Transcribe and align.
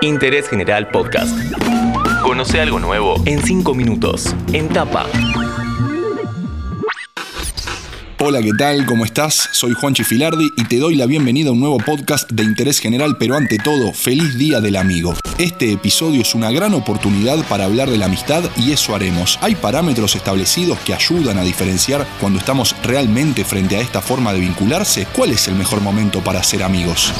Interés 0.00 0.48
General 0.48 0.88
Podcast. 0.88 1.36
Conoce 2.22 2.60
algo 2.60 2.78
nuevo 2.78 3.20
en 3.26 3.42
5 3.42 3.74
minutos. 3.74 4.32
En 4.52 4.68
tapa. 4.68 5.06
Hola, 8.20 8.40
¿qué 8.40 8.52
tal? 8.56 8.86
¿Cómo 8.86 9.04
estás? 9.04 9.48
Soy 9.52 9.74
Juanchi 9.74 10.04
Filardi 10.04 10.48
y 10.56 10.64
te 10.66 10.78
doy 10.78 10.94
la 10.94 11.06
bienvenida 11.06 11.48
a 11.48 11.52
un 11.52 11.60
nuevo 11.60 11.78
podcast 11.78 12.30
de 12.30 12.44
interés 12.44 12.78
general, 12.78 13.16
pero 13.18 13.36
ante 13.36 13.58
todo, 13.58 13.92
feliz 13.92 14.38
Día 14.38 14.60
del 14.60 14.76
Amigo. 14.76 15.14
Este 15.38 15.72
episodio 15.72 16.22
es 16.22 16.34
una 16.34 16.52
gran 16.52 16.74
oportunidad 16.74 17.44
para 17.48 17.64
hablar 17.64 17.90
de 17.90 17.98
la 17.98 18.06
amistad 18.06 18.44
y 18.56 18.72
eso 18.72 18.94
haremos. 18.94 19.38
Hay 19.40 19.56
parámetros 19.56 20.14
establecidos 20.14 20.78
que 20.80 20.94
ayudan 20.94 21.38
a 21.38 21.42
diferenciar 21.42 22.06
cuando 22.20 22.38
estamos 22.38 22.76
realmente 22.84 23.44
frente 23.44 23.76
a 23.76 23.80
esta 23.80 24.00
forma 24.00 24.32
de 24.32 24.40
vincularse. 24.40 25.06
¿Cuál 25.16 25.30
es 25.30 25.48
el 25.48 25.54
mejor 25.56 25.80
momento 25.80 26.20
para 26.20 26.42
ser 26.42 26.62
amigos? 26.62 27.12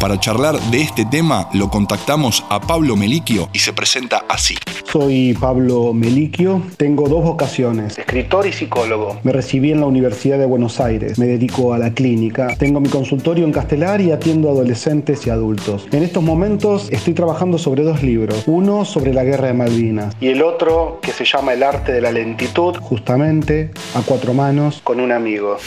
Para 0.00 0.20
charlar 0.20 0.60
de 0.70 0.80
este 0.80 1.04
tema 1.04 1.48
lo 1.54 1.70
contactamos 1.70 2.44
a 2.50 2.60
Pablo 2.60 2.94
Meliquio 2.94 3.48
y 3.52 3.58
se 3.58 3.72
presenta 3.72 4.24
así. 4.28 4.54
Soy 4.84 5.34
Pablo 5.34 5.92
Meliquio, 5.92 6.62
tengo 6.76 7.08
dos 7.08 7.24
vocaciones, 7.24 7.98
escritor 7.98 8.46
y 8.46 8.52
psicólogo. 8.52 9.18
Me 9.24 9.32
recibí 9.32 9.72
en 9.72 9.80
la 9.80 9.86
Universidad 9.86 10.38
de 10.38 10.46
Buenos 10.46 10.80
Aires, 10.80 11.18
me 11.18 11.26
dedico 11.26 11.74
a 11.74 11.78
la 11.78 11.94
clínica, 11.94 12.54
tengo 12.56 12.78
mi 12.78 12.88
consultorio 12.88 13.44
en 13.44 13.50
Castelar 13.50 14.00
y 14.00 14.12
atiendo 14.12 14.48
a 14.48 14.52
adolescentes 14.52 15.26
y 15.26 15.30
adultos. 15.30 15.88
En 15.90 16.04
estos 16.04 16.22
momentos 16.22 16.88
estoy 16.92 17.14
trabajando 17.14 17.58
sobre 17.58 17.82
dos 17.82 18.00
libros, 18.04 18.44
uno 18.46 18.84
sobre 18.84 19.12
la 19.12 19.24
guerra 19.24 19.48
de 19.48 19.54
Malvinas 19.54 20.14
y 20.20 20.28
el 20.28 20.42
otro 20.42 21.00
que 21.02 21.10
se 21.10 21.24
llama 21.24 21.54
El 21.54 21.64
arte 21.64 21.90
de 21.90 22.00
la 22.00 22.12
lentitud, 22.12 22.76
justamente 22.76 23.72
a 23.96 24.02
cuatro 24.02 24.32
manos 24.32 24.80
con 24.84 25.00
un 25.00 25.10
amigo. 25.10 25.58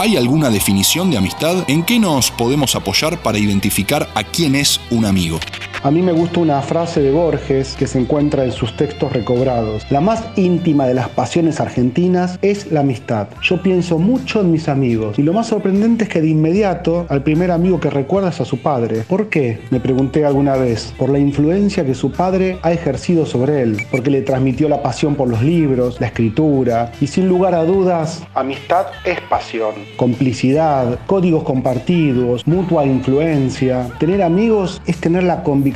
¿Hay 0.00 0.16
alguna 0.16 0.48
definición 0.48 1.10
de 1.10 1.18
amistad? 1.18 1.62
¿En 1.68 1.82
qué 1.82 1.98
nos 1.98 2.30
podemos 2.30 2.74
apoyar 2.74 3.22
para 3.22 3.36
identificar 3.36 4.08
a 4.14 4.24
quién 4.24 4.54
es 4.54 4.80
un 4.88 5.04
amigo? 5.04 5.38
A 5.82 5.90
mí 5.90 6.02
me 6.02 6.12
gusta 6.12 6.40
una 6.40 6.60
frase 6.60 7.00
de 7.00 7.10
Borges 7.10 7.74
que 7.74 7.86
se 7.86 7.98
encuentra 7.98 8.44
en 8.44 8.52
sus 8.52 8.76
textos 8.76 9.14
recobrados. 9.14 9.86
La 9.88 10.02
más 10.02 10.22
íntima 10.36 10.86
de 10.86 10.92
las 10.92 11.08
pasiones 11.08 11.58
argentinas 11.58 12.38
es 12.42 12.70
la 12.70 12.80
amistad. 12.80 13.28
Yo 13.40 13.62
pienso 13.62 13.98
mucho 13.98 14.42
en 14.42 14.52
mis 14.52 14.68
amigos 14.68 15.18
y 15.18 15.22
lo 15.22 15.32
más 15.32 15.46
sorprendente 15.46 16.04
es 16.04 16.10
que 16.10 16.20
de 16.20 16.28
inmediato 16.28 17.06
al 17.08 17.22
primer 17.22 17.50
amigo 17.50 17.80
que 17.80 17.88
recuerda 17.88 18.28
es 18.28 18.42
a 18.42 18.44
su 18.44 18.58
padre. 18.58 19.04
¿Por 19.08 19.30
qué? 19.30 19.58
Me 19.70 19.80
pregunté 19.80 20.26
alguna 20.26 20.54
vez. 20.54 20.92
Por 20.98 21.08
la 21.08 21.18
influencia 21.18 21.86
que 21.86 21.94
su 21.94 22.12
padre 22.12 22.58
ha 22.60 22.72
ejercido 22.72 23.24
sobre 23.24 23.62
él, 23.62 23.78
porque 23.90 24.10
le 24.10 24.20
transmitió 24.20 24.68
la 24.68 24.82
pasión 24.82 25.14
por 25.14 25.30
los 25.30 25.40
libros, 25.40 25.98
la 25.98 26.08
escritura 26.08 26.92
y 27.00 27.06
sin 27.06 27.26
lugar 27.26 27.54
a 27.54 27.64
dudas, 27.64 28.22
amistad 28.34 28.88
es 29.06 29.18
pasión, 29.30 29.72
complicidad, 29.96 30.98
códigos 31.06 31.42
compartidos, 31.44 32.46
mutua 32.46 32.84
influencia. 32.84 33.88
Tener 33.98 34.22
amigos 34.22 34.82
es 34.84 34.98
tener 34.98 35.22
la 35.22 35.42
convicción 35.42 35.69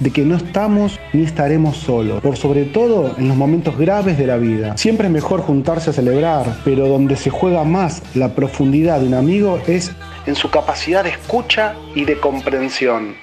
de 0.00 0.10
que 0.10 0.22
no 0.22 0.36
estamos 0.36 1.00
ni 1.12 1.24
estaremos 1.24 1.76
solos, 1.76 2.20
por 2.20 2.36
sobre 2.36 2.64
todo 2.64 3.14
en 3.18 3.28
los 3.28 3.36
momentos 3.36 3.76
graves 3.76 4.18
de 4.18 4.26
la 4.26 4.36
vida. 4.36 4.76
Siempre 4.76 5.06
es 5.06 5.12
mejor 5.12 5.40
juntarse 5.40 5.90
a 5.90 5.92
celebrar, 5.92 6.58
pero 6.64 6.88
donde 6.88 7.16
se 7.16 7.30
juega 7.30 7.64
más 7.64 8.02
la 8.14 8.34
profundidad 8.34 9.00
de 9.00 9.06
un 9.06 9.14
amigo 9.14 9.58
es 9.66 9.92
en 10.26 10.34
su 10.34 10.50
capacidad 10.50 11.04
de 11.04 11.10
escucha 11.10 11.74
y 11.94 12.04
de 12.04 12.18
comprensión. 12.18 13.14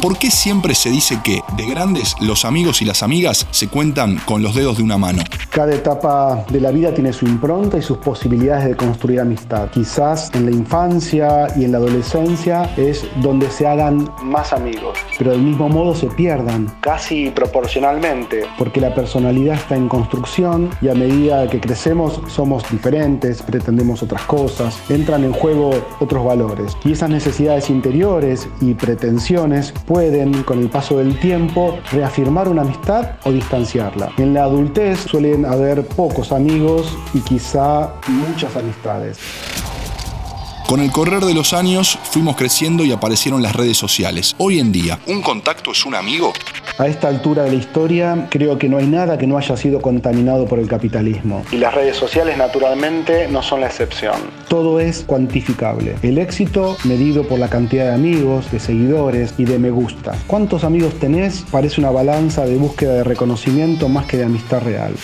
¿Por 0.00 0.18
qué 0.18 0.30
siempre 0.30 0.74
se 0.74 0.90
dice 0.90 1.18
que 1.22 1.42
de 1.56 1.66
grandes 1.66 2.14
los 2.20 2.44
amigos 2.44 2.80
y 2.82 2.84
las 2.84 3.02
amigas 3.02 3.46
se 3.50 3.68
cuentan 3.68 4.18
con 4.24 4.42
los 4.42 4.54
dedos 4.54 4.78
de 4.78 4.82
una 4.82 4.98
mano? 4.98 5.22
Cada 5.50 5.74
etapa 5.74 6.44
de 6.50 6.60
la 6.60 6.70
vida 6.70 6.92
tiene 6.94 7.12
su 7.12 7.26
impronta 7.26 7.78
y 7.78 7.82
sus 7.82 7.98
posibilidades 7.98 8.64
de 8.66 8.76
construir 8.76 9.20
amistad. 9.20 9.68
Quizás 9.70 10.30
en 10.34 10.46
la 10.46 10.52
infancia 10.52 11.46
y 11.56 11.64
en 11.64 11.72
la 11.72 11.78
adolescencia 11.78 12.70
es 12.76 13.04
donde 13.22 13.50
se 13.50 13.66
hagan 13.66 14.10
más 14.22 14.52
amigos, 14.52 14.98
pero 15.18 15.32
del 15.32 15.42
mismo 15.42 15.68
modo 15.68 15.94
se 15.94 16.06
pierdan, 16.08 16.74
casi 16.80 17.30
proporcionalmente, 17.30 18.46
porque 18.58 18.80
la 18.80 18.94
personalidad 18.94 19.56
está 19.56 19.76
en 19.76 19.88
construcción 19.88 20.70
y 20.80 20.88
a 20.88 20.94
medida 20.94 21.48
que 21.48 21.60
crecemos 21.60 22.20
somos 22.28 22.68
diferentes, 22.70 23.42
pretendemos 23.42 24.02
otras 24.02 24.22
cosas, 24.22 24.76
entran 24.88 25.24
en 25.24 25.32
juego 25.32 25.70
otros 26.00 26.24
valores 26.24 26.76
y 26.84 26.92
esas 26.92 27.10
necesidades 27.10 27.70
interiores 27.70 28.48
y 28.60 28.74
pretensiones 28.74 29.73
pueden, 29.86 30.42
con 30.44 30.60
el 30.60 30.68
paso 30.68 30.98
del 30.98 31.18
tiempo, 31.18 31.78
reafirmar 31.92 32.48
una 32.48 32.62
amistad 32.62 33.12
o 33.24 33.32
distanciarla. 33.32 34.10
En 34.18 34.34
la 34.34 34.44
adultez 34.44 35.00
suelen 35.00 35.44
haber 35.44 35.86
pocos 35.86 36.32
amigos 36.32 36.96
y 37.12 37.20
quizá 37.20 37.94
muchas 38.08 38.56
amistades. 38.56 39.18
Con 40.66 40.80
el 40.80 40.90
correr 40.90 41.22
de 41.24 41.34
los 41.34 41.52
años 41.52 41.98
fuimos 42.04 42.36
creciendo 42.36 42.84
y 42.84 42.92
aparecieron 42.92 43.42
las 43.42 43.54
redes 43.54 43.76
sociales. 43.76 44.34
Hoy 44.38 44.60
en 44.60 44.72
día, 44.72 44.98
¿un 45.06 45.20
contacto 45.20 45.72
es 45.72 45.84
un 45.84 45.94
amigo? 45.94 46.32
A 46.78 46.86
esta 46.86 47.08
altura 47.08 47.44
de 47.44 47.50
la 47.50 47.56
historia, 47.56 48.26
creo 48.30 48.58
que 48.58 48.70
no 48.70 48.78
hay 48.78 48.86
nada 48.86 49.18
que 49.18 49.26
no 49.26 49.36
haya 49.36 49.58
sido 49.58 49.82
contaminado 49.82 50.46
por 50.46 50.58
el 50.58 50.66
capitalismo. 50.66 51.44
Y 51.52 51.58
las 51.58 51.74
redes 51.74 51.96
sociales, 51.96 52.38
naturalmente, 52.38 53.28
no 53.28 53.42
son 53.42 53.60
la 53.60 53.66
excepción. 53.66 54.16
Todo 54.48 54.80
es 54.80 55.04
cuantificable. 55.04 55.96
El 56.02 56.16
éxito 56.16 56.78
medido 56.84 57.28
por 57.28 57.38
la 57.38 57.50
cantidad 57.50 57.84
de 57.84 57.94
amigos, 57.94 58.50
de 58.50 58.58
seguidores 58.58 59.34
y 59.36 59.44
de 59.44 59.58
me 59.58 59.70
gusta. 59.70 60.16
¿Cuántos 60.26 60.64
amigos 60.64 60.94
tenés? 60.98 61.44
Parece 61.50 61.80
una 61.80 61.90
balanza 61.90 62.46
de 62.46 62.56
búsqueda 62.56 62.94
de 62.94 63.04
reconocimiento 63.04 63.90
más 63.90 64.06
que 64.06 64.16
de 64.16 64.24
amistad 64.24 64.62
real. 64.62 64.94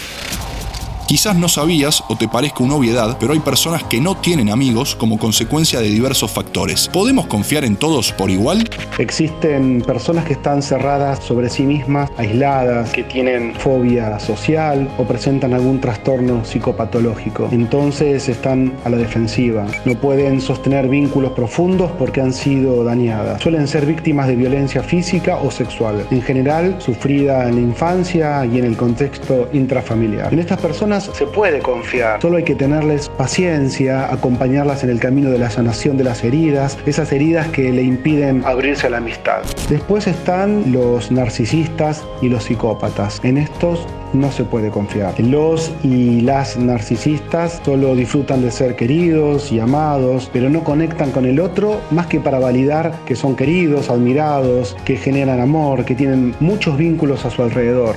Quizás 1.11 1.35
no 1.35 1.49
sabías 1.49 2.05
o 2.07 2.15
te 2.15 2.29
parezca 2.29 2.63
una 2.63 2.77
obviedad, 2.77 3.17
pero 3.19 3.33
hay 3.33 3.41
personas 3.41 3.83
que 3.83 4.01
no 4.01 4.15
tienen 4.15 4.49
amigos 4.49 4.95
como 4.95 5.19
consecuencia 5.19 5.81
de 5.81 5.89
diversos 5.89 6.31
factores. 6.31 6.87
¿Podemos 6.87 7.27
confiar 7.27 7.65
en 7.65 7.75
todos 7.75 8.13
por 8.13 8.31
igual? 8.31 8.71
Existen 8.97 9.83
personas 9.85 10.25
que 10.25 10.35
están 10.35 10.63
cerradas 10.63 11.19
sobre 11.19 11.51
sí 11.51 11.65
mismas, 11.65 12.13
aisladas, 12.17 12.93
que 12.93 13.03
tienen 13.03 13.57
fobia 13.57 14.21
social 14.21 14.89
o 14.99 15.05
presentan 15.05 15.53
algún 15.53 15.81
trastorno 15.81 16.45
psicopatológico. 16.45 17.49
Entonces 17.51 18.29
están 18.29 18.75
a 18.85 18.89
la 18.89 18.97
defensiva. 18.97 19.67
No 19.85 19.97
pueden 19.97 20.41
sostener 20.41 20.87
vínculos 20.87 21.33
profundos 21.33 21.91
porque 21.99 22.21
han 22.21 22.33
sido 22.33 22.85
dañadas. 22.85 23.43
Suelen 23.43 23.67
ser 23.67 23.85
víctimas 23.85 24.29
de 24.29 24.37
violencia 24.37 24.85
física 24.85 25.39
o 25.43 25.51
sexual, 25.51 26.07
en 26.13 26.23
general 26.23 26.77
sufrida 26.79 27.49
en 27.49 27.57
la 27.57 27.63
infancia 27.63 28.47
y 28.47 28.61
en 28.61 28.65
el 28.65 28.77
contexto 28.77 29.49
intrafamiliar. 29.53 30.33
En 30.33 30.39
estas 30.39 30.61
se 31.05 31.27
puede 31.27 31.61
confiar, 31.61 32.21
solo 32.21 32.37
hay 32.37 32.45
que 32.45 32.55
tenerles 32.55 33.09
paciencia, 33.09 34.13
acompañarlas 34.13 34.85
en 34.85 34.91
el 34.91 35.01
camino 35.01 35.31
de 35.31 35.39
la 35.39 35.51
sanación 35.51 35.97
de 35.97 36.05
las 36.05 36.25
heridas, 36.25 36.79
esas 36.87 37.13
heridas 37.13 37.49
que 37.49 37.71
le 37.71 37.83
impiden 37.83 38.43
abrirse 38.45 38.87
a 38.87 38.91
la 38.91 38.99
amistad. 38.99 39.43
Después 39.69 40.07
están 40.07 40.73
los 40.73 41.11
narcisistas 41.11 42.05
y 42.23 42.29
los 42.29 42.45
psicópatas. 42.45 43.21
En 43.23 43.39
estos 43.39 43.87
no 44.13 44.31
se 44.31 44.45
puede 44.45 44.71
confiar. 44.71 45.19
Los 45.21 45.73
y 45.83 46.21
las 46.21 46.57
narcisistas 46.57 47.61
solo 47.65 47.95
disfrutan 47.95 48.43
de 48.43 48.51
ser 48.51 48.77
queridos 48.77 49.53
y 49.53 49.61
amados, 49.61 50.31
pero 50.33 50.51
no 50.51 50.65
conectan 50.65 51.11
con 51.11 51.27
el 51.27 51.41
otro 51.41 51.81
más 51.91 52.07
que 52.07 52.21
para 52.21 52.39
validar 52.39 52.93
que 53.07 53.17
son 53.17 53.37
queridos, 53.37 53.91
admirados, 53.91 54.77
que 54.85 54.97
generan 54.97 55.41
amor, 55.41 55.85
que 55.85 55.95
tienen 55.95 56.35
muchos 56.41 56.77
vínculos 56.77 57.25
a 57.25 57.31
su 57.31 57.43
alrededor. 57.43 57.97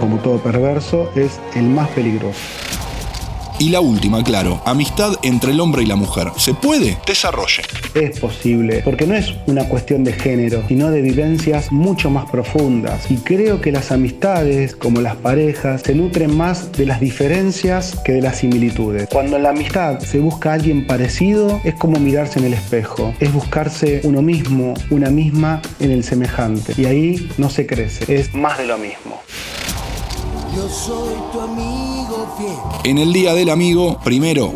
Como 0.00 0.16
todo 0.18 0.38
perverso, 0.38 1.10
es 1.14 1.40
el 1.54 1.64
más 1.64 1.88
peligroso. 1.90 2.73
Y 3.58 3.70
la 3.70 3.80
última, 3.80 4.24
claro, 4.24 4.60
amistad 4.64 5.14
entre 5.22 5.52
el 5.52 5.60
hombre 5.60 5.84
y 5.84 5.86
la 5.86 5.94
mujer. 5.94 6.28
¿Se 6.36 6.54
puede? 6.54 6.98
Desarrolle. 7.06 7.62
Es 7.94 8.18
posible, 8.18 8.82
porque 8.84 9.06
no 9.06 9.14
es 9.14 9.32
una 9.46 9.68
cuestión 9.68 10.02
de 10.02 10.12
género, 10.12 10.64
sino 10.66 10.90
de 10.90 11.00
vivencias 11.00 11.70
mucho 11.70 12.10
más 12.10 12.28
profundas. 12.28 13.08
Y 13.10 13.18
creo 13.18 13.60
que 13.60 13.70
las 13.70 13.92
amistades, 13.92 14.74
como 14.74 15.00
las 15.00 15.14
parejas, 15.16 15.82
se 15.82 15.94
nutren 15.94 16.36
más 16.36 16.72
de 16.72 16.86
las 16.86 16.98
diferencias 16.98 17.96
que 18.04 18.12
de 18.12 18.22
las 18.22 18.38
similitudes. 18.38 19.08
Cuando 19.12 19.36
en 19.36 19.44
la 19.44 19.50
amistad 19.50 20.00
se 20.00 20.18
busca 20.18 20.50
a 20.50 20.54
alguien 20.54 20.86
parecido, 20.86 21.60
es 21.62 21.74
como 21.74 22.00
mirarse 22.00 22.40
en 22.40 22.46
el 22.46 22.54
espejo, 22.54 23.14
es 23.20 23.32
buscarse 23.32 24.00
uno 24.02 24.20
mismo, 24.20 24.74
una 24.90 25.10
misma 25.10 25.62
en 25.78 25.92
el 25.92 26.02
semejante. 26.02 26.74
Y 26.76 26.86
ahí 26.86 27.30
no 27.38 27.48
se 27.50 27.66
crece, 27.66 28.12
es 28.12 28.34
más 28.34 28.58
de 28.58 28.66
lo 28.66 28.78
mismo. 28.78 29.22
Yo 30.54 30.68
soy 30.68 31.14
tu 31.32 31.40
amigo 31.40 32.34
fiel. 32.38 32.56
En 32.84 32.98
el 32.98 33.12
Día 33.12 33.34
del 33.34 33.50
Amigo, 33.50 33.98
primero. 34.04 34.52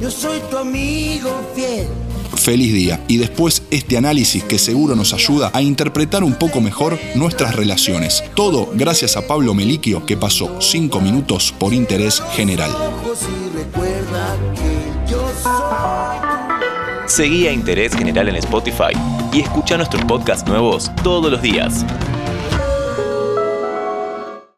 Yo 0.00 0.10
soy 0.10 0.38
tu 0.48 0.56
amigo 0.56 1.30
fiel. 1.54 1.88
Feliz 2.36 2.72
día. 2.72 3.04
Y 3.08 3.16
después 3.16 3.62
este 3.70 3.96
análisis 3.96 4.44
que 4.44 4.58
seguro 4.58 4.94
nos 4.94 5.12
ayuda 5.12 5.50
a 5.52 5.60
interpretar 5.60 6.22
un 6.22 6.34
poco 6.34 6.60
mejor 6.60 6.98
nuestras 7.16 7.56
relaciones. 7.56 8.22
Todo 8.34 8.68
gracias 8.74 9.16
a 9.16 9.26
Pablo 9.26 9.52
Meliquio 9.52 10.06
que 10.06 10.16
pasó 10.16 10.60
5 10.60 11.00
minutos 11.00 11.52
por 11.58 11.74
interés 11.74 12.22
general. 12.32 12.70
Seguí 17.06 17.48
a 17.48 17.52
Interés 17.52 17.96
General 17.96 18.28
en 18.28 18.36
Spotify 18.36 18.92
y 19.32 19.40
escucha 19.40 19.76
nuestros 19.76 20.04
podcasts 20.04 20.48
nuevos 20.48 20.92
todos 21.02 21.30
los 21.30 21.42
días. 21.42 21.84